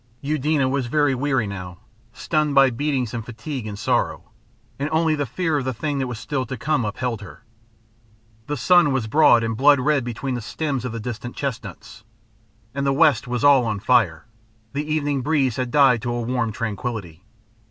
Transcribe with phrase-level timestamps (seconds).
[0.21, 1.77] Eudena was very weary now,
[2.11, 4.31] stunned by beatings and fatigue and sorrow,
[4.79, 7.43] and only the fear of the thing that was still to come upheld her.
[8.47, 12.03] The sun was broad and blood red between the stems of the distant chestnuts,
[12.73, 14.25] and the west was all on fire;
[14.73, 17.21] the evening breeze had died to a warm tranquillity.